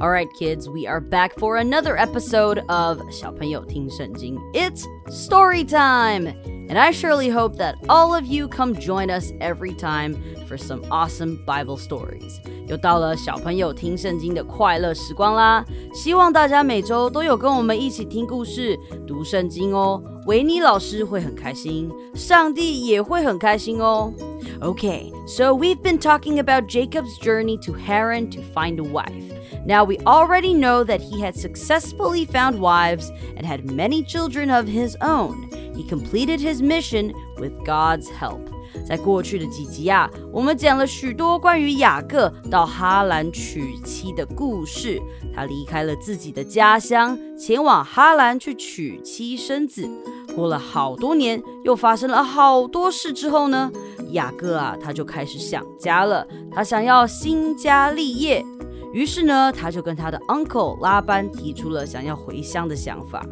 [0.00, 4.38] All right, kids, we are back for another episode of 小朋友听圣经.
[4.52, 6.34] It's story time,
[6.70, 10.16] and I surely hope that all of you come join us every time
[10.48, 12.40] for some awesome Bible stories.
[12.68, 15.64] 又到了小朋友听圣经的快乐时光啦！
[15.94, 18.76] 希望大家每周都有跟我们一起听故事、
[19.06, 20.02] 读圣经哦。
[20.26, 24.12] 维尼老师会很开心，上帝也会很开心哦。
[24.60, 29.24] Okay, so we've been talking about Jacob's journey to Haran to find a wife.
[29.64, 34.66] Now we already know that he had successfully found wives and had many children of
[34.66, 35.48] his own.
[35.81, 38.41] He completed his mission with God's help.
[38.87, 45.01] 在过去的几集啊，我们讲了许多关于雅各到哈兰娶妻的故事。
[45.33, 49.89] 他离开了自己的家乡，前往哈兰去娶妻生子。
[50.35, 53.71] 过了好多年，又发生了好多事之后呢，
[54.11, 56.27] 雅各啊，他就开始想家了。
[56.51, 58.45] 他想要兴家立业。
[58.93, 63.25] 于是呢，他就跟他的 uncle 拉班提出了想要回乡的想法。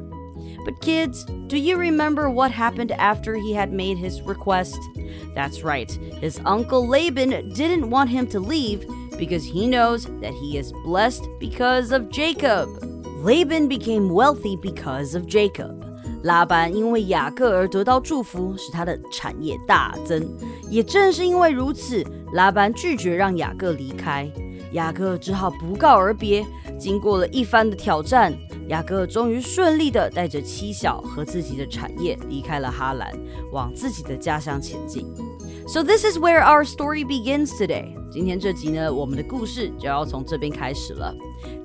[0.65, 4.79] But kids, do you remember what happened after he had made his request?
[5.35, 8.87] That's right, his uncle Laban didn't want him to leave
[9.19, 12.69] because he knows that he is blessed because of Jacob.
[13.23, 15.81] Laban became wealthy because of Jacob.
[16.23, 20.27] 拉班因为雅各而得到祝福，使他的产业大增。
[20.71, 22.03] 也正是因为如此，
[22.33, 24.31] 拉班拒绝让雅各离开。
[24.73, 26.45] 雅各只好不告而别。
[26.79, 28.33] 经过了一番的挑战，
[28.70, 33.12] 雅各终于顺利的带着妻小和自己的产业离开了哈兰，
[33.52, 35.06] 往自己的家乡前进。
[35.68, 37.94] So this is where our story begins today。
[38.12, 41.14] 今天这集呢，我们的故事就要从这边开始了。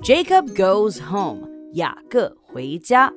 [0.01, 1.47] Jacob goes home。
[1.73, 3.11] 雅各回家。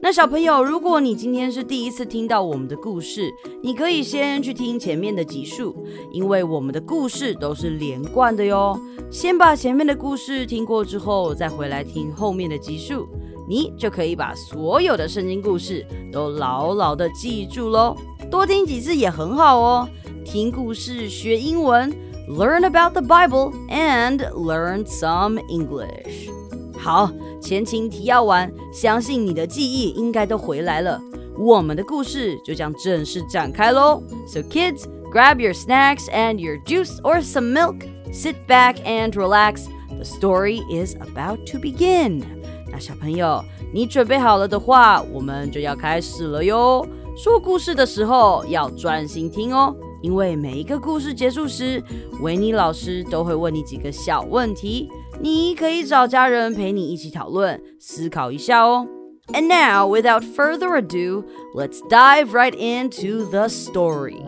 [0.00, 3.32] 那小朋友，如果你今天是第一次听到我们的故事，
[3.62, 5.74] 你可以先去听前面的集数，
[6.12, 8.80] 因为我们的故事都是连贯的哟。
[9.10, 13.08] 先把前面的故事听过之后，再回来听后面的集数，
[13.48, 17.96] 你就可以把所有的圣经故事都牢牢的记住喽。
[18.30, 19.88] 多听几次也很好哦，
[20.24, 21.92] 听故事学英文
[22.28, 26.37] ，learn about the Bible and learn some English。
[26.77, 27.11] 好。
[27.41, 31.01] 前情提要完，相信你的记忆应该都回来了。
[31.37, 34.01] 我们的故事就将正式展开喽。
[34.25, 37.85] So kids, grab your snacks and your juice or some milk.
[38.13, 39.65] Sit back and relax.
[39.89, 42.23] The story is about to begin.
[42.71, 46.87] 那小朋友，你准备好了的话，我们就要开始了哟。
[47.17, 51.83] 说故事的时候要专心听哦，因为每一个故事结束时，
[52.21, 54.89] 维尼老师都会问你几个小问题。
[55.19, 58.87] 你可以找家人陪你一起讨论、思考一下哦。
[59.33, 61.23] And now, without further ado,
[61.55, 64.21] let's dive right into the story.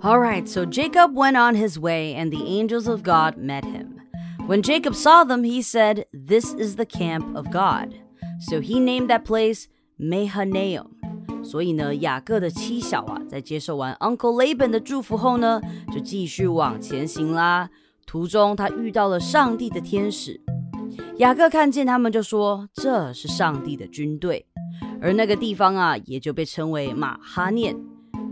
[0.00, 4.00] All right, so Jacob went on his way, and the angels of God met him.
[4.46, 7.94] When Jacob saw them, he said, This is the camp of God.
[8.48, 9.66] So he named that place
[9.98, 10.86] Mahanaim.
[11.42, 15.60] 所以呢，雅各的妻小啊，在接受完 Uncle Laban 的祝福后呢，
[15.92, 17.68] 就继续往前行啦。
[18.06, 20.40] 途中，他遇到了上帝的天使。
[21.18, 24.46] 雅各看见他们，就说：“这是上帝的军队。”
[25.00, 27.76] 而那个地方啊，也就被称为马哈念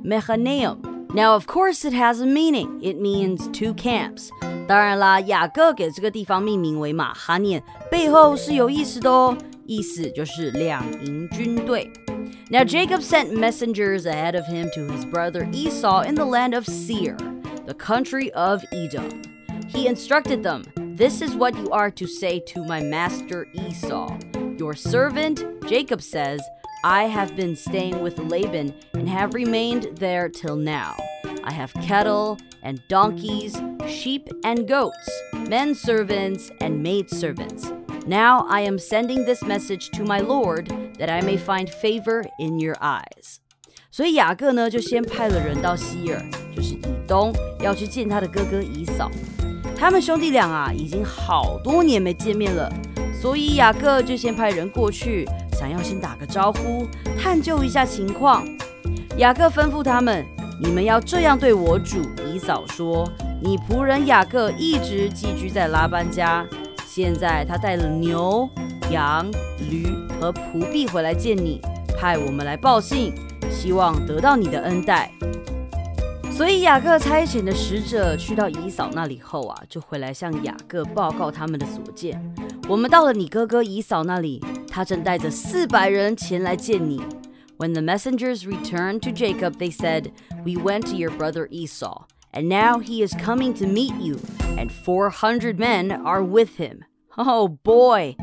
[0.05, 2.81] （Mahanaim）。Now, of course, it has a meaning.
[2.81, 4.29] It means two camps.
[4.67, 9.37] 当然啦，雅各给这个地方命名为马哈念，背后是有意思的哦。
[9.67, 11.91] 意思就是两营军队。
[12.51, 17.17] Now, Jacob sent messengers ahead of him to his brother Esau in the land of Seir,
[17.67, 19.30] the country of Edom.
[19.71, 20.65] He instructed them,
[20.97, 24.17] This is what you are to say to my master Esau.
[24.57, 26.41] Your servant, Jacob says,
[26.85, 30.97] I have been staying with Laban and have remained there till now.
[31.45, 37.71] I have cattle and donkeys, sheep and goats, men servants and maid servants.
[38.07, 40.69] Now I am sending this message to my Lord
[40.99, 43.41] that I may find favor in your eyes.
[43.91, 46.23] 所以雅各呢，就先派了人到希尔，
[46.55, 49.11] 就是以东，要去见他的哥哥以扫。
[49.82, 52.72] 他们兄弟俩啊，已经好多年没见面了，
[53.20, 56.86] 所以雅各就先派人过去，想要先打个招呼，
[57.18, 58.46] 探究一下情况。
[59.18, 60.24] 雅各吩咐他们
[60.62, 61.98] ：“你们要这样对我主
[62.32, 63.12] 以扫说：
[63.42, 66.46] 你仆人雅各一直寄居在拉班家，
[66.86, 68.48] 现在他带了牛、
[68.92, 69.26] 羊、
[69.68, 69.88] 驴
[70.20, 71.60] 和仆婢回来见你，
[72.00, 73.16] 派我们来报信，
[73.50, 75.12] 希望得到你的恩待。
[76.32, 82.20] 所以雅各差遣的使者去到以扫那里后啊，就回来向雅各报告他们的所见。
[82.68, 87.00] 我们到了你哥哥以扫那里，他正带着四百人前来见你。
[87.58, 90.12] When the messengers returned to Jacob, they said,
[90.44, 94.18] We went to your brother Esau, and now he is coming to meet you,
[94.58, 96.86] and 400 men are with him.
[97.18, 98.16] Oh boy,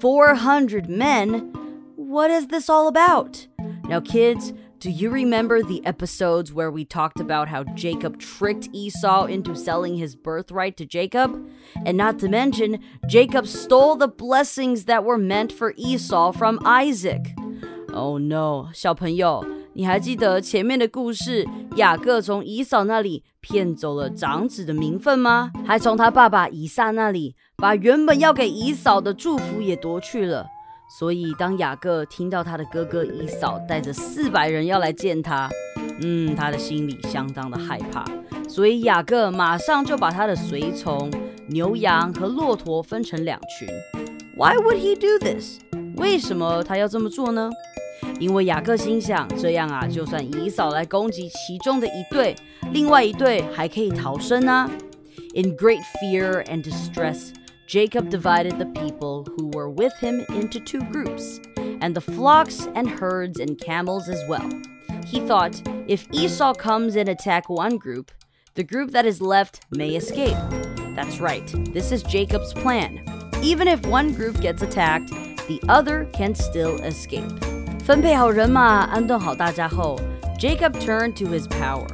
[0.00, 1.52] 400 men?
[1.96, 3.46] What is this all about?
[3.88, 9.25] Now, kids, do you remember the episodes where we talked about how Jacob tricked Esau
[9.25, 11.35] into selling his birthright to Jacob?
[11.85, 17.33] And not to mention, Jacob stole the blessings that were meant for Esau from Isaac.
[17.91, 19.43] Oh no，小朋友，
[19.73, 21.47] 你还记得前面的故事？
[21.75, 25.51] 雅各从以扫那里骗走了长子的名分吗？
[25.65, 30.45] 还从他爸爸以撒那里把原本要给以扫的祝福也夺去了。
[30.98, 35.48] 所以，当雅各听到他的哥哥以扫带着四百人要来见他，
[36.02, 38.04] 嗯，他的心里相当的害怕。
[38.46, 41.10] 所以，雅各马上就把他的随从、
[41.46, 43.66] 牛羊和骆驼分成两群。
[44.36, 45.60] Why would he do this？
[45.96, 47.50] 为什么他要这么做呢？
[48.20, 52.36] 因为雅各心想，这样啊，就算以扫来攻击其中的一队，
[52.70, 54.70] 另外一队还可以逃生啊。
[55.34, 57.30] In great fear and distress.
[57.71, 61.39] Jacob divided the people who were with him into two groups,
[61.81, 64.49] and the flocks and herds and camels as well.
[65.05, 68.11] He thought, if Esau comes and attack one group,
[68.55, 70.37] the group that is left may escape.
[70.95, 73.03] That's right, this is Jacob's plan.
[73.43, 75.09] Even if one group gets attacked,
[75.47, 77.31] the other can still escape.
[77.83, 79.97] 分配好人马，安顿好大家后，
[80.39, 81.87] Jacob turned to his power.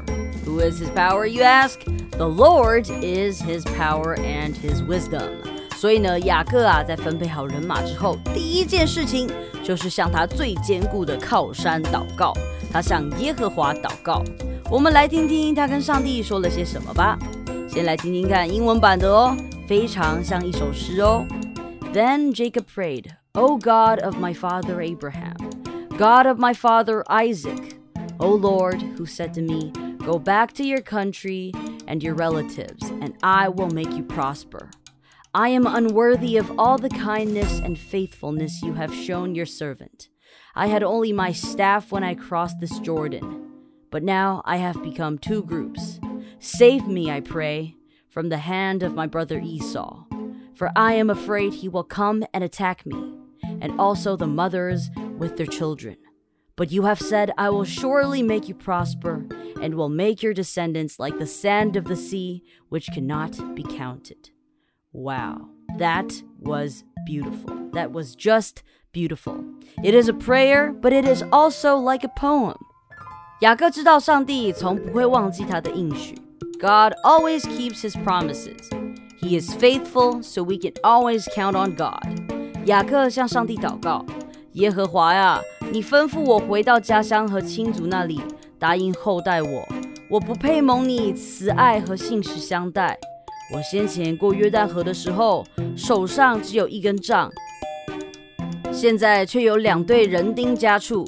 [0.46, 1.80] Who is his power, you ask?
[2.18, 5.42] The Lord is his power and his wisdom.
[5.78, 9.30] 所以呢，雅各啊，在分配好人马之后，第一件事情
[9.64, 12.34] 就是向他最坚固的靠山祷告。
[12.72, 14.24] 他向耶和华祷告。
[14.72, 17.20] 我们来听听他跟上帝说了些什么吧。
[17.68, 19.36] 先来听听看英文版的哦，
[19.68, 21.26] 非常像一首诗哦。
[21.94, 25.36] Then Jacob prayed, O God of my father Abraham,
[25.92, 27.76] God of my father Isaac,
[28.18, 29.72] O Lord, who said to me,
[30.06, 31.54] Go back to your country
[31.88, 34.70] and your relatives, and I will make you prosper.
[35.39, 40.09] I am unworthy of all the kindness and faithfulness you have shown your servant.
[40.57, 43.49] I had only my staff when I crossed this Jordan,
[43.93, 46.01] but now I have become two groups.
[46.41, 47.77] Save me, I pray,
[48.09, 50.07] from the hand of my brother Esau,
[50.57, 53.15] for I am afraid he will come and attack me,
[53.61, 55.99] and also the mothers with their children.
[56.57, 59.25] But you have said, I will surely make you prosper,
[59.63, 64.31] and will make your descendants like the sand of the sea, which cannot be counted
[64.98, 65.50] Wow,
[65.80, 67.70] that was beautiful.
[67.74, 69.44] That was just beautiful.
[69.84, 72.56] It is a prayer, but it is also like a poem.
[73.42, 76.16] 雅各知道上帝从不会忘记他的应许。
[76.60, 78.70] God always keeps his promises.
[79.20, 82.06] He is faithful, so we can always count on God.
[82.68, 84.06] 雅各向上帝祷告：
[84.54, 85.42] 耶和华呀，
[85.72, 88.22] 你吩咐我回到家乡和亲族那里，
[88.60, 89.68] 答应厚待我。
[90.10, 92.98] 我不配蒙你慈爱和信实相待。
[93.51, 97.33] 我先前过约旦河的时候，手上只有一根杖，
[98.71, 101.03] 现在却有两对人丁家畜。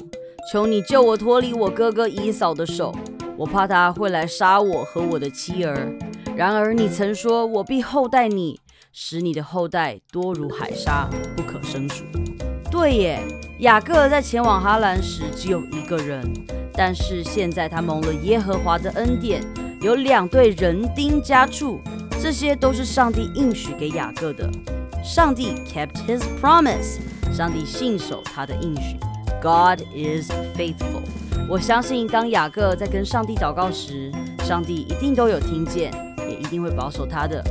[0.51, 2.91] 求你救我脱离我哥哥姨嫂的手，
[3.37, 5.95] 我怕他会来杀我和我的妻儿。
[6.35, 8.59] 然而你曾说，我必厚待你，
[8.91, 11.07] 使你的后代多如海沙，
[11.37, 12.03] 不可胜数。
[12.71, 13.19] 对耶，
[13.59, 16.27] 雅各在前往哈兰时只有一个人，
[16.73, 19.43] 但是现在他蒙了耶和华的恩典，
[19.79, 21.79] 有两对人丁家畜。
[22.19, 24.49] 这些都是上帝应许给雅各的。
[25.03, 26.99] 上帝 kept his promise，
[27.31, 28.97] 上帝信守他的应许。
[29.41, 31.01] God is faithful。
[31.49, 34.11] 我相信，当雅各在跟上帝祷告时，
[34.43, 35.91] 上帝一定都有听见，
[36.29, 37.43] 也一定会保守他的。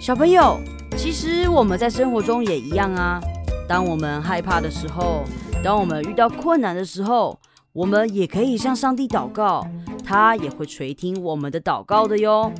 [0.00, 0.60] 小朋友，
[0.96, 3.20] 其实我们在生活中也一样啊。
[3.68, 5.24] 当我们害怕的时候，
[5.64, 7.38] 当我们遇到困难的时候，
[7.72, 9.66] 我们也可以向上帝祷告，
[10.04, 12.52] 他也会垂听我们的祷告的哟。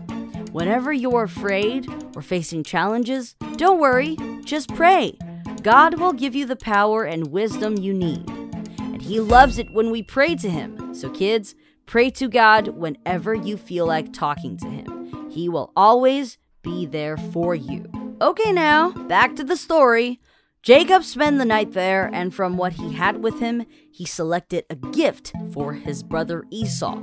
[0.55, 1.85] Whenever you're afraid
[2.15, 5.19] or facing challenges, don't worry, just pray.
[5.63, 8.31] God will give you the power and wisdom you need.
[8.79, 10.95] And He loves it when we pray to Him.
[10.95, 11.57] So, kids,
[11.87, 15.29] pray to God whenever you feel like talking to Him.
[15.29, 17.91] He will always be there for you.
[18.21, 20.21] Okay, now, back to the story.
[20.63, 24.77] Jacob spent the night there, and from what he had with him, he selected a
[24.77, 27.01] gift for his brother Esau.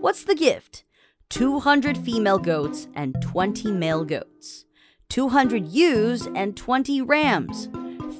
[0.00, 0.82] What's the gift?
[1.30, 4.64] 200 female goats and 20 male goats,
[5.10, 7.68] 200 ewes and 20 rams,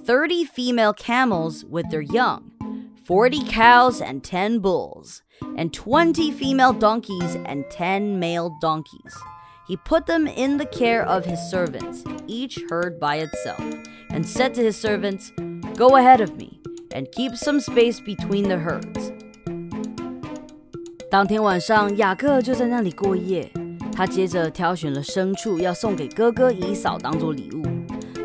[0.05, 2.53] 30 female camels with their young,
[3.05, 5.23] 40 cows and 10 bulls,
[5.57, 9.17] and 20 female donkeys and 10 male donkeys.
[9.67, 13.63] He put them in the care of his servants, each herd by itself,
[14.11, 15.33] and said to his servants,
[15.77, 16.61] Go ahead of me,
[16.93, 19.13] and keep some space between the herds.
[21.11, 23.51] 当天晚上，雅各就在那里过夜。
[23.91, 27.63] 他接着挑选了牲畜，要送给哥哥以嫂当做礼物。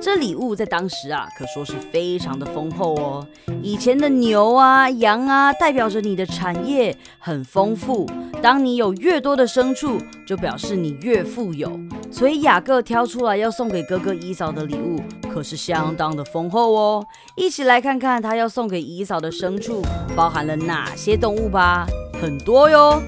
[0.02, 3.26] 这礼物在当时啊，可说是非常的丰厚哦。
[3.62, 8.06] 以前的牛啊、羊啊，代表着你的产业很丰富。
[8.42, 9.98] 当你有越多的牲畜，
[10.28, 11.80] 就表示你越富有。
[12.12, 15.00] 所以雅各挑出来要送给哥哥以嫂的礼物，
[15.34, 17.06] 可是相当的丰厚哦。
[17.38, 19.82] 一起来看看他要送给以嫂的牲畜
[20.18, 21.88] 包含了哪些动物吧，
[22.23, 23.03] 很多哟。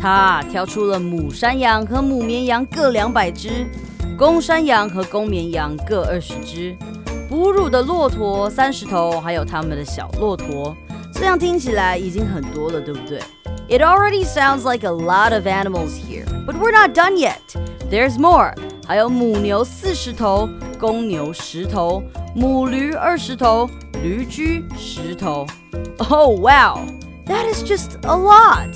[0.00, 3.66] 他挑出了母山羊和母绵羊各两百只，
[4.16, 6.76] 公山羊和公绵羊各二十只，
[7.28, 10.76] 哺乳的骆驼三十头，还有他们的小骆驼。
[11.12, 13.20] 这样听起来已经很多了，对不对？
[13.68, 17.40] It already sounds like a lot of animals here, but we're not done yet.
[17.90, 18.54] There's more.
[18.86, 20.48] 还有母牛四十头，
[20.78, 22.02] 公牛十头，
[22.34, 23.68] 母驴二十头，
[24.02, 25.46] 驴驹十头。
[26.10, 26.78] Oh wow,
[27.26, 28.70] that is just a lot.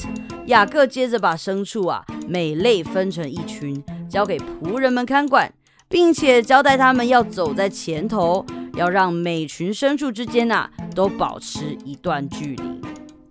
[0.46, 5.52] 雅各接着把牲畜啊每类分成一群，交给仆人们看管，
[5.88, 12.80] 并且交代他们要走在前头，要让每群牲畜之间呐都保持一段距离。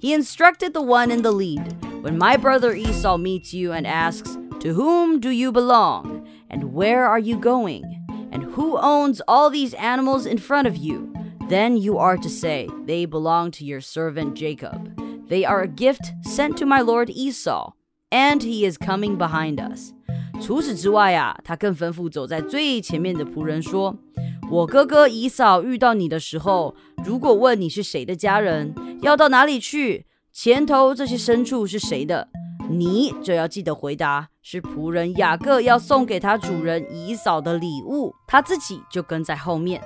[0.01, 1.63] He instructed the one in the lead,
[2.01, 6.21] "When my brother Esau meets you and asks, 'To whom do you belong?
[6.49, 7.83] And where are you going?
[8.31, 11.09] And who owns all these animals in front of you?'
[11.49, 14.91] Then you are to say, 'They belong to your servant Jacob.'
[15.27, 17.73] They are a gift sent to my lord Esau,
[18.09, 19.93] and he is coming behind us.
[20.41, 32.29] 除此之外啊，他更吩咐走在最前面的仆人说：“我哥哥以扫遇到你的时候，如果问你是谁的家人，要到哪里去，前头这些牲畜是谁的，
[32.69, 39.81] 你就要记得回答是仆人雅各要送给他主人以扫的礼物，他自己就跟在后面。”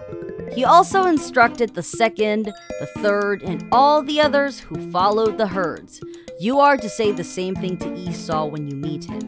[0.55, 2.43] He also instructed the second,
[2.79, 5.99] the third, and all the others who followed the herds.
[6.39, 9.19] You are to say the same thing to Esau when you meet him.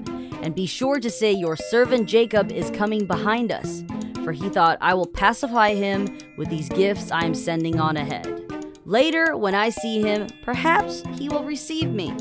[0.44, 3.84] And be sure to say, Your servant Jacob is coming behind us.
[4.24, 8.28] For he thought, I will pacify him with these gifts I am sending on ahead.
[8.86, 12.14] Later, when I see him, perhaps he will receive me.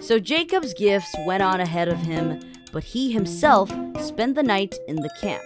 [0.00, 2.40] So Jacob's gifts went on ahead of him,
[2.72, 5.42] but he himself spent the night in the camp.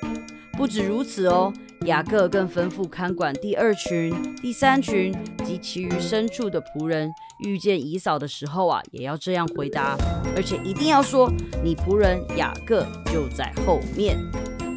[0.57, 1.53] 不止如此哦，
[1.87, 5.13] 雅各更吩咐看管第二群、第三群
[5.45, 7.11] 及其余牲畜的仆人，
[7.45, 9.97] 遇见以扫的时候啊，也要这样回答，
[10.37, 11.33] 而且一定要说
[11.65, 14.19] ：“你仆人雅各就在后面。”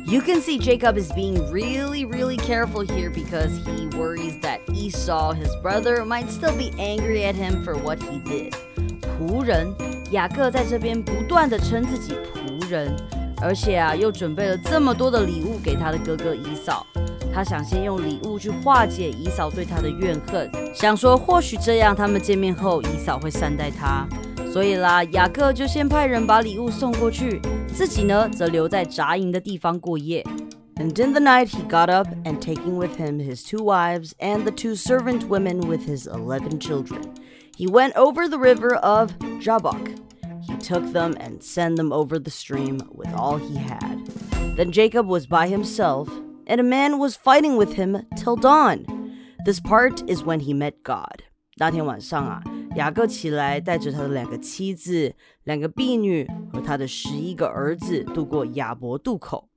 [0.08, 5.34] You can see Jacob is being really, really careful here because he worries that Esau,
[5.34, 8.54] his brother, might still be angry at him for what he did.
[9.18, 9.68] 仆人
[10.12, 12.96] 雅各在这边不断的称自己仆人。
[13.42, 16.88] 而且啊，又准备了这么多的礼物给他的哥哥姨嫂。
[17.34, 24.08] 他想先用礼物去化解姨嫂对他的怨恨，想说或许这样他们见面后，姨嫂会善待他。
[24.52, 30.26] 所以啦，雅各就先派人把礼物送过去，自己呢则留在扎营的地方过夜。
[30.78, 34.52] And in the night he got up and taking with him his two wives and the
[34.52, 37.02] two servant women with his eleven children,
[37.57, 39.95] he went over the river of Jabbok
[40.43, 43.99] he took them and sent them over the stream with all he had.
[44.57, 46.09] Then Jacob was by himself,
[46.47, 48.87] and a man was fighting with him till dawn.
[49.45, 51.23] This part is when he met God.
[51.57, 52.43] 那天晚上啊，
[52.75, 59.49] 雅各起来，带着他的两个妻子、两个婢女和他的十一个儿子，渡过雅伯渡口。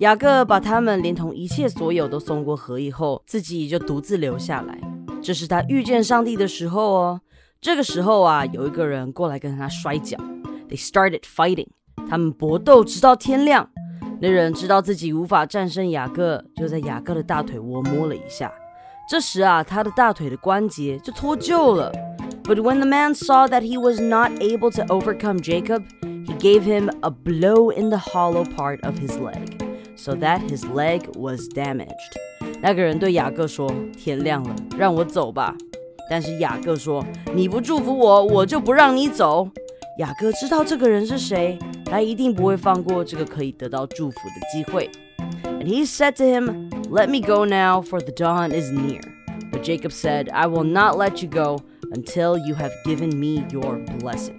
[0.00, 4.78] 雅各把他们连同一切所有都送过河以后，自己就独自留下来。
[5.22, 7.20] 这是他遇见上帝的时候哦。
[7.60, 10.16] 这个时候啊，有一个人过来跟他摔跤。
[10.68, 11.68] They started fighting，
[12.08, 13.68] 他们搏斗直到天亮。
[14.20, 18.52] 那人知道自己无法战胜雅各，就在雅各的大腿窝摸了一下。
[19.08, 21.92] 这时啊，他的大腿的关节就脱臼了。
[22.44, 26.90] But when the man saw that he was not able to overcome Jacob, he gave him
[27.00, 29.60] a blow in the hollow part of his leg,
[29.96, 31.92] so that his leg was damaged.
[32.62, 35.54] 那个人对雅各说：“天亮了，让我走吧。”
[36.10, 39.48] 但是雅各说：“你不祝福我，我就不让你走。”
[39.98, 44.90] 雅各知道这个人是谁，他一定不会放过这个可以得到祝福的机会。
[45.44, 49.00] And he said to him, Let me go now, for the dawn is near.
[49.50, 53.80] But Jacob said, I will not let you go until you have given me your
[53.98, 54.36] blessings.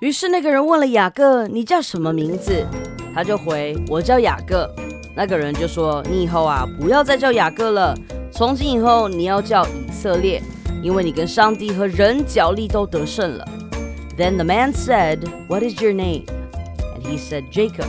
[0.00, 2.66] 于是那个人问了雅各：“你叫什么名字？”
[3.14, 4.68] 他就回：“我叫雅各。”
[5.14, 7.94] 那个人就说：“你以后啊，不要再叫雅各了，
[8.34, 10.42] 从今以后你要叫以色列，
[10.82, 13.44] 因为你跟上帝和人角力都得胜了。”
[14.16, 16.24] Then the man said, "What is your name?"
[16.94, 17.88] And he said, "Jacob."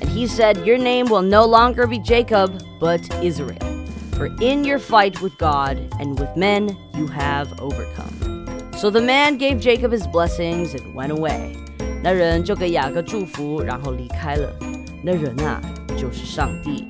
[0.00, 3.56] And he said, "Your name will no longer be Jacob, but Israel."
[4.16, 8.12] For in your fight with God and with men you have overcome.
[8.76, 11.56] So the man gave Jacob his blessings and went away.
[12.02, 14.50] 那人就给雅各祝福，然后离开了。
[15.02, 15.60] 那人啊，
[15.96, 16.86] 就是上帝。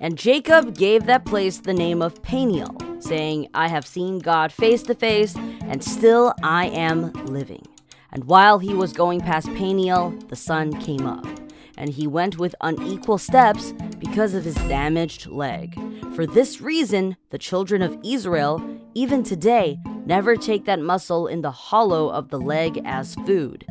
[0.00, 4.82] And Jacob gave that place the name of Peniel, saying, I have seen God face
[4.84, 7.66] to face, and still I am living.
[8.12, 11.26] And while he was going past Peniel, the sun came up
[11.76, 15.74] and he went with unequal steps because of his damaged leg.
[16.14, 18.62] For this reason, the children of Israel,
[18.94, 23.66] even today, never take that muscle in the hollow of the leg as food.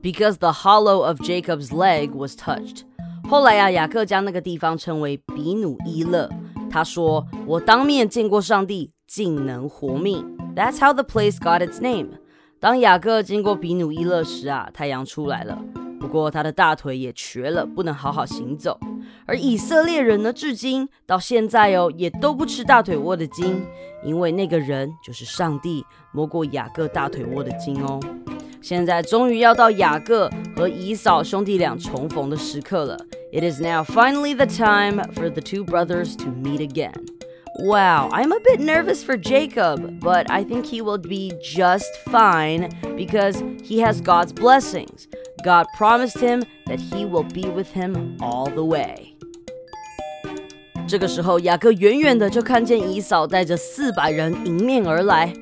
[0.00, 2.84] Because the hollow of Jacob's leg was touched.
[3.28, 6.30] 后来啊，雅各将那个地方称为比努伊勒。
[6.70, 12.10] 他说：“我当面见过上帝，竟能活命。” That's how the place got its name.
[12.60, 15.58] 当雅各经过比努伊勒时啊，太阳出来了。
[15.98, 18.78] 不过他的大腿也瘸了，不能好好行走。
[19.26, 23.60] 而以色列人呢，至今到现在哦，也都不吃大腿窝的筋，
[24.04, 27.98] 因为那个人就是上帝摸过雅各大腿窝的筋哦。
[28.61, 32.97] 现在终于要到雅各和以扫兄弟俩重逢的时刻了。
[33.31, 36.93] It is now finally the time for the two brothers to meet again.
[37.59, 42.69] Wow, I'm a bit nervous for Jacob, but I think he will be just fine
[42.95, 45.07] because he has God's blessings.
[45.43, 49.15] God promised him that he will be with him all the way.
[50.87, 55.33] 这个时候，雅各远远的就看见以扫带着四百人迎面而来，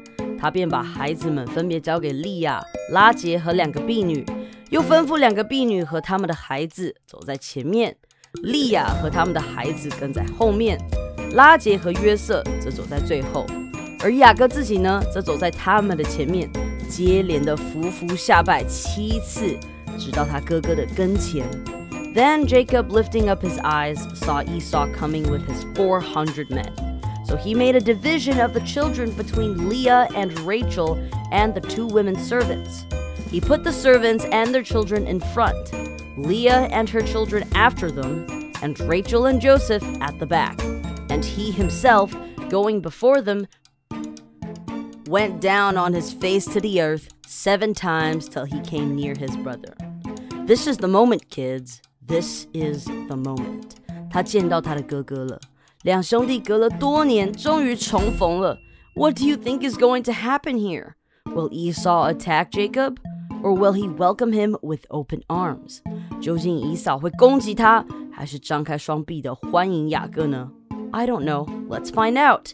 [0.45, 4.23] 他便把孩子们分别交给利亚、拉杰和两个婢女，
[4.69, 7.97] 又吩咐两个婢女和他们的孩子走在前面，
[8.43, 10.79] 利亚和他们的孩子跟在后面，
[11.33, 13.47] 拉杰和约瑟则走在最后，
[14.03, 16.51] 而雅各自己呢，则走在他们的前面，
[16.91, 19.59] 接连的匍匐下拜七次。
[19.99, 21.47] 直到他哥哥的跟前。
[22.15, 26.71] Then Jacob, lifting up his eyes, saw Esau coming with his four hundred men.
[27.26, 30.98] So he made a division of the children between Leah and Rachel
[31.32, 32.86] and the two women servants.
[33.30, 35.72] He put the servants and their children in front,
[36.18, 40.60] Leah and her children after them, and Rachel and Joseph at the back.
[41.10, 42.16] And he himself,
[42.50, 43.48] going before them,
[45.08, 49.36] went down on his face to the earth seven times till he came near his
[49.38, 49.76] brother.
[50.46, 51.82] This is the moment, kids.
[52.02, 53.76] This is the moment.
[54.12, 55.40] 他见到他的哥哥了，
[55.84, 58.58] 两兄弟隔了多年，终于重逢了。
[58.96, 60.94] What do you think is going to happen here?
[61.26, 62.98] Will Esau attack Jacob,
[63.42, 65.80] or will he welcome him with open arms?
[66.20, 70.52] 究竟以扫会攻击他，还是张开双臂的欢迎雅各呢？
[70.92, 71.48] I don't know.
[71.70, 72.50] Let's find out.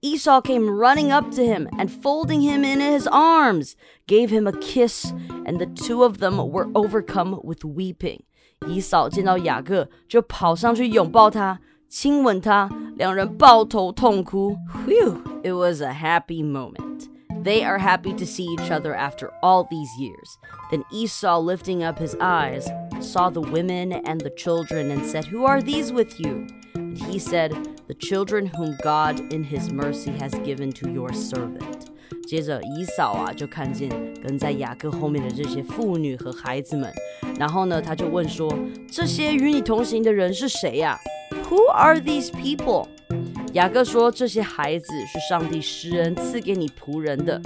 [0.00, 3.74] Esau came running up to him and folding him in his arms,
[4.06, 5.12] gave him a kiss,
[5.44, 8.20] and the two of them were overcome with weeping.
[8.66, 14.56] 以扫见到雅各，就跑上去拥抱他， 亲吻他，两人抱头痛哭。
[14.86, 15.18] Whew!
[15.42, 17.08] It was a happy moment.
[17.42, 20.38] They are happy to see each other after all these years.
[20.70, 22.64] Then Esau, lifting up his eyes,
[23.00, 26.46] saw the women and the children and said, Who are these with you?
[26.74, 27.52] And he said,
[27.88, 31.88] The children whom God in his mercy has given to your servant.
[32.28, 33.90] 接着，以扫啊就看见
[34.22, 36.92] 跟在雅各后面的这些妇女和孩子们，
[37.38, 40.96] 然后呢，他就问说：“这些与你同行的人是谁呀
[41.49, 42.87] Who are these people？
[43.53, 47.39] 雅各说：“这些孩子是上帝施恩赐给你仆人的。”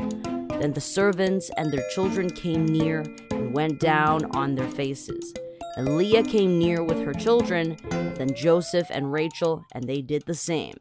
[0.59, 5.33] Then the servants and their children came near and went down on their faces.
[5.77, 7.77] And Leah came near with her children,
[8.17, 10.75] then Joseph and Rachel, and they did the same.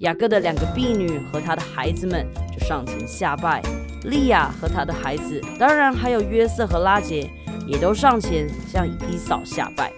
[0.00, 3.62] 雅各的两个婢女和他的孩子们就上前下拜，
[4.02, 7.30] 利亚和他的孩子，当然还有约瑟和拉结，
[7.66, 9.92] 也都上前向以扫下拜。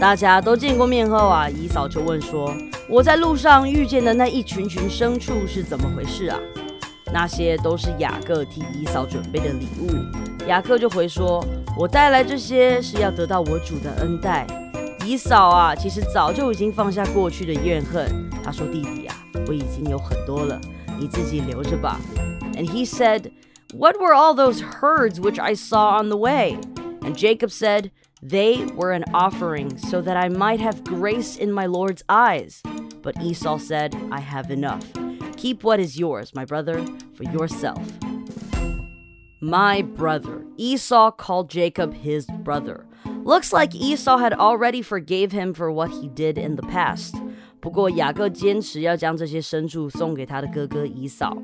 [0.00, 2.54] 大家都见过面后啊，姨嫂就问说
[2.88, 6.38] ：“我在路上遇见的那一群群牲畜是怎么回事啊？”
[7.12, 9.88] 那些都是雅各替姨嫂准备的礼物。
[10.46, 11.42] 雅各就回说
[11.78, 14.46] ：“我带来这些是要得到我主的恩待。”
[15.06, 18.06] 姨嫂啊，其实早就已经放下过去的怨恨。
[18.42, 19.14] 他说：“弟弟啊，
[19.46, 20.60] 我已经有很多了，
[20.98, 21.98] 你自己留着吧。”
[22.56, 23.30] And he said,
[23.72, 26.58] What were all those herds which I saw on the way?
[27.00, 27.90] And Jacob said,
[28.23, 32.61] They were an offering, so that I might have grace in my Lord's eyes.
[33.01, 34.83] But Esau said, I have enough.
[35.37, 36.83] Keep what is yours, my brother,
[37.15, 37.81] for yourself.
[39.41, 40.43] My brother.
[40.57, 42.85] Esau called Jacob his brother.
[43.23, 47.15] Looks like Esau had already forgave him for what he did in the past.
[47.61, 51.37] 不过雅各坚持要将这些牲畜送给他的哥哥以扫。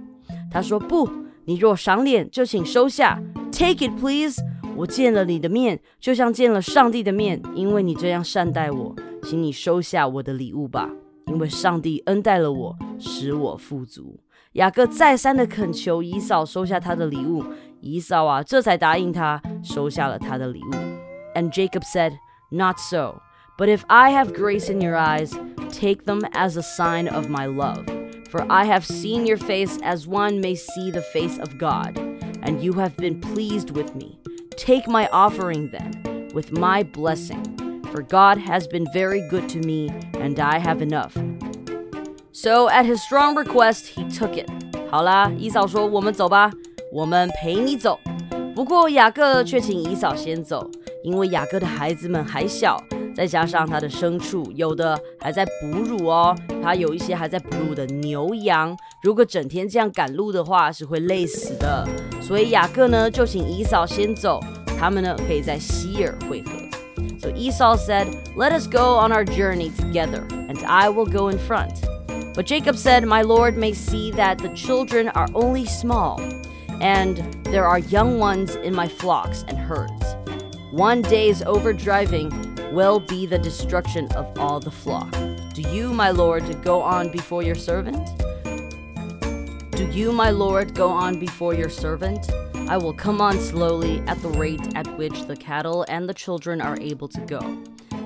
[0.51, 1.09] 他说：“不，
[1.45, 3.21] 你若赏脸，就请收下。
[3.51, 4.41] Take it, please。
[4.79, 10.89] 我见了你的面，就像见了上帝的面，因为你这样善待我，请你收下我的礼物吧。
[11.27, 14.19] 因为上帝恩待了我，使我富足。”
[14.53, 17.43] 雅各再三的恳求以扫收下他的礼物，
[17.81, 20.71] 以扫啊，这才答应他收下了他的礼物。
[21.33, 22.13] And Jacob said,
[22.51, 23.21] Not so,
[23.57, 25.33] but if I have grace in your eyes,
[25.71, 27.83] take them as a sign of my love.
[28.29, 31.97] For I have seen your face as one may see the face of God,
[32.41, 34.18] and you have been pleased with me.
[34.59, 37.43] Take my offering then, with my blessing,
[37.91, 41.13] for God has been very good to me, and I have enough.
[42.31, 44.49] So at his strong request, he took it.
[44.89, 46.51] 好啦，以扫说：“我们走吧，
[46.91, 47.99] 我们陪你走。”
[48.55, 50.69] 不过雅各却请以扫先走，
[51.03, 52.81] 因为雅各的孩子们还小，
[53.15, 61.87] 再加上他的牲畜有的还在哺乳哦，他有一些还在哺乳的牛羊，如果整天这样赶路的话，是会累死的。
[62.21, 64.41] 所以雅各呢就请以扫先走，
[64.77, 66.51] 他们呢可以在希尔会合。
[67.19, 71.71] So Esau said, "Let us go on our journey together, and I will go in front."
[72.35, 76.19] But Jacob said, My Lord may see that the children are only small,
[76.81, 80.17] and there are young ones in my flocks and herds.
[80.73, 82.33] One day's overdriving
[82.71, 85.11] will be the destruction of all the flock.
[85.53, 87.97] Do you, my Lord, go on before your servant?
[89.71, 92.29] Do you, my Lord, go on before your servant?
[92.67, 96.61] I will come on slowly at the rate at which the cattle and the children
[96.61, 97.39] are able to go,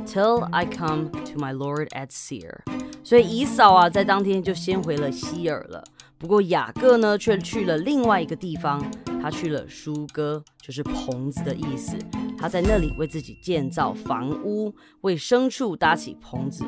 [0.05, 2.63] till I come to my Lord at Seir.
[3.03, 5.83] 所以以扫啊，在当天就先回了希尔了。
[6.17, 8.83] 不过雅各呢，却去了另外一个地方，
[9.24, 11.96] 他去了疏割，就是棚子的意思。
[12.36, 16.62] 他在那里为自己建造房屋，为牲畜搭起棚子。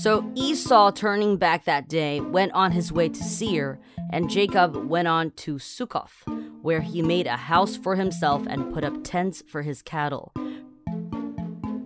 [0.00, 3.78] So Esau, turning back that day, went on his way to Seir,
[4.12, 6.22] and Jacob went on to Succoth,
[6.62, 10.32] where he made a house for himself and put up tents for his cattle.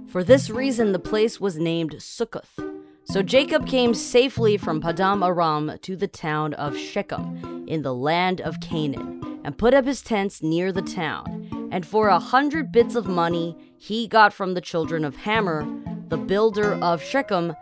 [0.06, 2.60] For this reason, the place was named Succoth.
[3.06, 8.42] So Jacob came safely from Paddan Aram to the town of Shechem in the land
[8.42, 11.48] of Canaan and put up his tents near the town.
[11.70, 15.64] And for a hundred bits of money he got from the children of Hamor,
[16.08, 17.54] the builder of Shechem,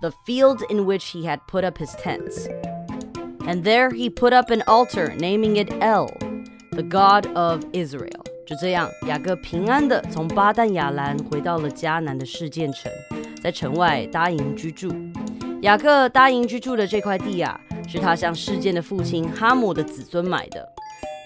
[0.00, 2.48] the field in which he had put up his tents.
[3.46, 6.08] And there he put up an altar, naming it El,
[6.72, 8.24] the God of Israel.
[8.46, 12.90] 就这样，雅各平安地从巴旦亚兰回到了迦南的示剑城，
[13.42, 14.94] 在城外搭营居住。
[15.62, 20.68] 雅各搭营居住的这块地啊，是他向示剑的父亲哈姆的子孙买的。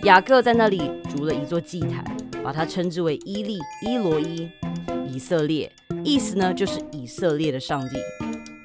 [0.03, 2.03] 雅各在那里筑了一座祭坛，
[2.43, 4.49] 把它称之为伊利伊罗伊
[5.07, 5.71] 以色列，
[6.03, 7.97] 意思呢就是以色列的上帝。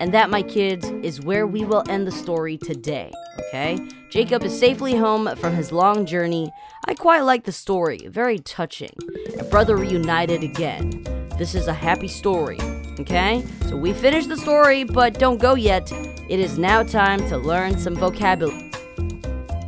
[0.00, 3.10] And that, my kids, is where we will end the story today.
[3.48, 3.76] Okay?
[4.10, 6.50] Jacob is safely home from his long journey.
[6.86, 8.94] I quite like the story, very touching.
[9.38, 11.04] A brother reunited again.
[11.36, 12.58] This is a happy story.
[12.98, 13.44] Okay?
[13.68, 15.92] So we finished the story, but don't go yet.
[16.30, 18.63] It is now time to learn some vocabulary.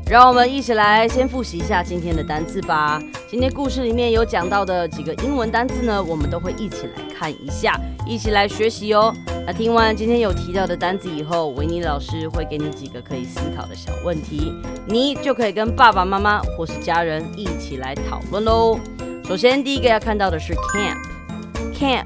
[0.10, 3.04] 让我们一起来先复习一下今天的单词吧。
[3.30, 9.14] 今天故事里面有讲到的几个英文单词呢，我们都会一起来看一下，一起来学习哦。
[9.46, 14.54] 那听完今天有提到的单词以后，维尼老师会给你几个可以思考的小问题，
[14.88, 18.80] 你就可以跟爸爸妈妈或是家人一起来讨论喽。
[19.26, 22.06] 首先第一个要看到的是 camp，camp。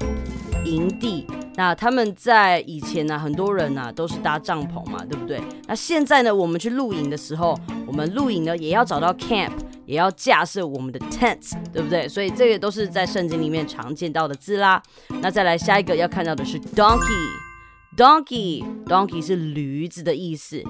[0.64, 5.38] 营地，那他们在以前呢，很多人呢都是搭帐篷嘛，对不对？
[5.66, 9.52] 那现在呢，我们去露营的时候，我们露营呢也要找到 camp，
[9.84, 12.08] 也要架设我们的 tents，对不对？
[12.08, 14.82] 所以这个都是在圣经里面常见到的字啦。
[15.20, 20.64] 那再来下一个要看到的是 donkey，donkey，donkey 是驴子的意思。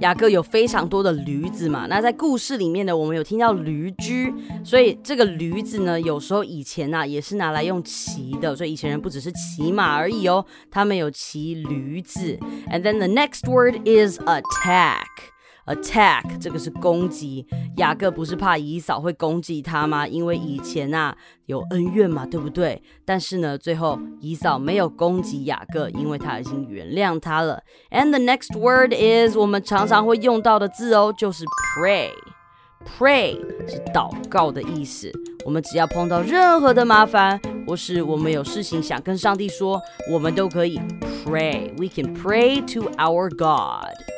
[0.00, 4.32] 雅各有非常多的驴子嘛，那在故事里面呢，我们有听到驴驹，
[4.62, 12.38] 所以这个驴子呢，有时候以前呐也是拿来用骑的，所以以前人不只是骑马而已哦，他们有骑驴子。
[12.70, 15.35] And then the next word is attack。
[15.66, 17.46] Attack，这个是攻击。
[17.76, 20.06] 雅各不是怕以扫会攻击他吗？
[20.06, 22.80] 因为以前啊有恩怨嘛，对不对？
[23.04, 27.62] 但是呢，最后以扫没有攻击雅各，因为他已经原谅他了。
[27.90, 31.44] And the next word is 我们常常会用到的字哦，就是
[31.78, 32.10] pray。
[32.98, 35.10] Pray 是祷告的意思。
[35.44, 39.80] 我们只要碰到任何的麻烦，或是我们有事情想跟上帝说，
[40.12, 40.80] 我们都可以
[41.24, 41.70] pray。
[41.76, 44.15] We can pray to our God。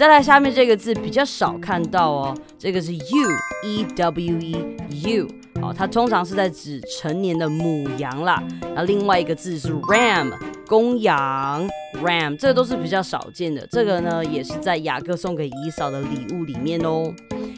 [0.00, 3.30] 再来下面这个字比较少看到哦，这个是 u
[3.62, 4.56] e w e
[4.88, 5.28] u，
[5.60, 8.42] 好，它通常是在指成年的母羊啦。
[8.74, 10.32] 那另外一个字是 ram，
[10.66, 11.68] 公羊
[12.02, 13.68] ram，这个都是比较少见的。
[13.70, 17.12] 这个呢，也是在雅各送给姨嫂的礼物里面哦。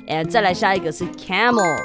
[0.08, 1.76] 哎，再来下一个是 camel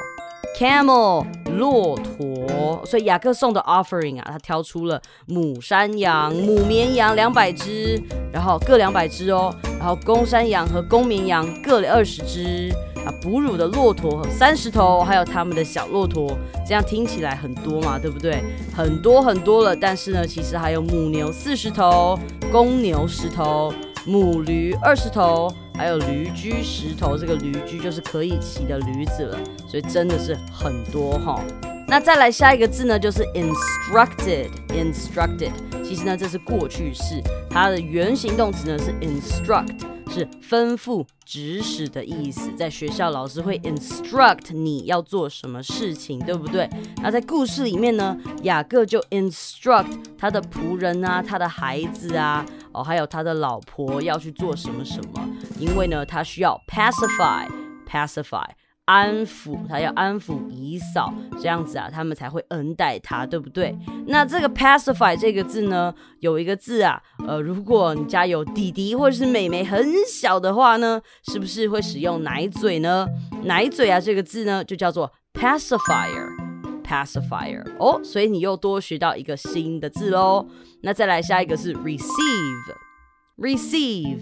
[0.58, 1.26] camel
[1.58, 2.84] 骆驼。
[2.86, 9.54] 所以雅各送的 offering 啊，他挑出了母山羊、母绵羊两百只，然后各两百只哦。
[9.78, 12.74] 然后公山羊和公绵羊各二十只
[13.06, 13.14] 啊。
[13.22, 18.42] 哺乳的骆驼三十头，还有他们的小骆驼，这样听起来很多嘛，对不对？
[18.74, 22.18] 很多很多了，但是呢，其实还有母牛四十头，
[22.52, 23.74] 公牛十头，
[24.08, 27.18] 母驴二十头，还有驴驹十头。
[27.18, 31.44] 这个驴驹就是可以骑的驴子了，所以真的是很多哈。
[31.90, 35.52] 那再来下一个字呢，就是 instructed，instructed。
[35.84, 39.76] 其实呢，这是过去式，它的原形动词呢是 instruct。
[40.18, 42.52] 是吩咐、指使的意思。
[42.58, 46.68] 在学校，老师会 instruct 你要做什么事情，对不对？
[47.04, 58.48] 那在故事里面呢，雅各就 instruct 他的仆人啊，他的孩子啊，哦，还有他的老婆要去做什么什么，因为呢，他需要 pacify，pacify。
[58.88, 63.78] 安抚他，要安抚姨嫂，这样子啊，他们才会恩待他，对不对？
[64.08, 73.06] 那这个 pacify 这个字呢，有一个字啊，呃，如果你家有弟弟或者是妹妹很小的话呢，是不是会使用奶嘴呢？
[73.44, 80.48] 奶嘴啊，这个字呢，就叫做 pacifier，pacifier 哦，所以你又多学到一个新的字喽。
[80.82, 84.22] 那再来下一个是 receive，receive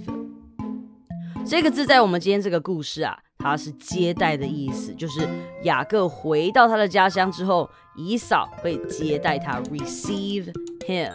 [1.46, 3.20] 这个字在我们今天这个故事啊。
[3.46, 5.28] 它是接待的意思，就是
[5.64, 10.52] 雅各回到他的家乡之后，以扫会接待他，receive
[10.88, 11.12] him。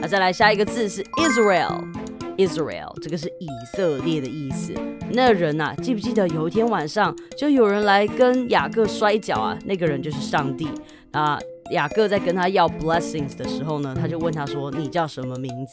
[0.00, 4.74] 那再来下一个字是 Israel，Israel 这个是以色列的意思。
[5.12, 9.58] 那人呐，记不记得有一天晚上就有人来跟雅各摔跤啊？
[9.64, 10.68] 那个人就是上帝
[11.12, 11.38] 啊。
[11.70, 15.72] 雅各在跟他要 blessings 的时候呢，他就问他说：“你叫什么名字？”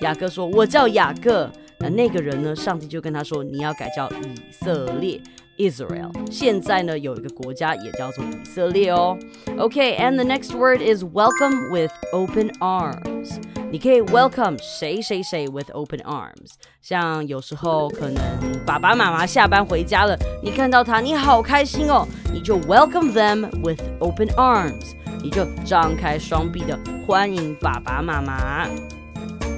[0.00, 5.20] 雅各说：“我叫雅各。”那那个人呢，上帝就跟他说：“你要改叫以色列。”
[5.57, 6.11] Israel。
[6.31, 9.17] 现在呢，有一个国家也叫做以色列哦。
[9.57, 13.39] Okay，and the next word is welcome with open arms。
[13.71, 16.53] 你可以 welcome 谁谁谁 with open arms。
[16.81, 18.23] 像有时候可能
[18.65, 24.93] 爸爸妈妈下班回家了，你看到他，你好开心哦，你就 welcome them with open arms。
[25.21, 28.65] 你就张开双臂的欢迎爸爸妈妈。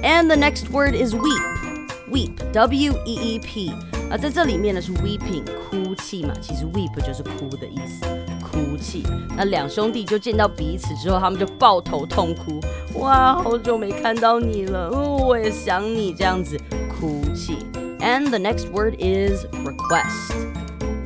[0.02, 3.72] And the next word is weep。Weep, W-E-E-P
[4.10, 8.04] 啊，在这里面呢是 weeping 哭泣嘛，其实 weep 就是哭的意思，
[8.42, 9.04] 哭泣。
[9.36, 12.60] 那两兄弟就见到彼此之后，他们就抱头痛哭，
[12.98, 16.58] 哇，好久没看到你了，哦，我也想你，这样子
[16.88, 17.56] 哭泣。
[18.00, 20.34] And the next word is request.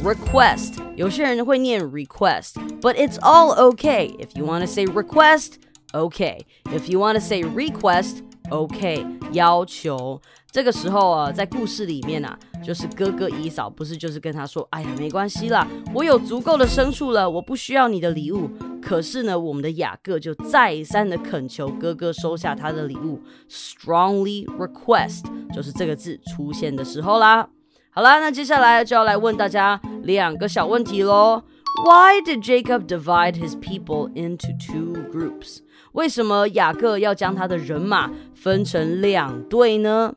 [0.02, 4.16] Request，有些人会念 request，but it's all okay.
[4.18, 5.55] If you want to say request,
[5.92, 6.40] okay.
[6.72, 10.19] If you want to say request, OK，要求
[10.51, 18.49] 这个时候啊，在故事里面啊，就是哥哥姨嫂不是就是跟他说，哎呀，没关系啦，我有足够的牲畜了，我不需要你的礼物。
[18.81, 27.47] 可是呢，我们的雅各就再三的恳求哥哥收下他的礼物，strongly request，就是这个字出现的时候啦。
[27.91, 31.43] 好啦，那接下来就要来问大家两个小问题喽。
[31.85, 35.59] Why did Jacob divide his people into two groups？
[35.92, 40.14] 为什么雅各要将他的人马分成两队呢？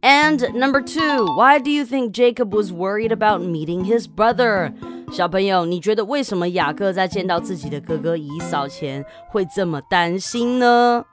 [0.00, 4.72] And number two, why do you think Jacob was worried about meeting his brother？
[5.12, 11.04] 小朋友，你觉得为什么雅各在见到自己的哥哥以扫前会这么担心呢？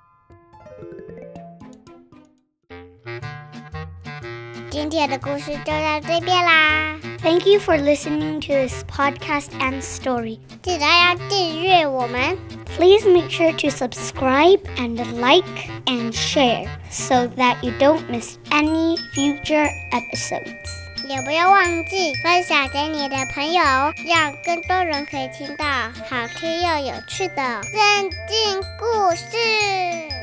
[4.70, 6.98] 今天的故事就到这边啦。
[7.20, 10.40] Thank you for listening to this podcast and story.
[10.62, 12.38] 记得要订阅我们。
[12.78, 19.70] Please make sure to subscribe and like and share so that you don't miss any future
[19.92, 20.84] episodes.
[21.08, 23.62] 也不要忘记分享给你的朋友，
[24.08, 25.66] 让更多人可以听到
[26.10, 30.19] 好听又有趣的圣经故事。